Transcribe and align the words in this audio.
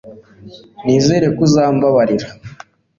nizere 0.83 1.27
ko 1.35 1.39
uzambabarira 1.47 2.27